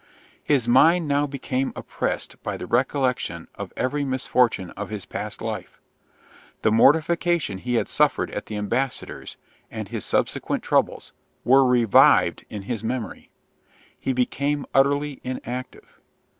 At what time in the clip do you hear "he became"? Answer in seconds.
13.99-14.65